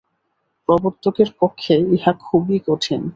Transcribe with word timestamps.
প্রবর্তকের 0.69 1.29
পক্ষে 1.39 1.75
ইহা 1.95 2.13
খুবই 2.19 2.57
কঠিন। 2.67 3.01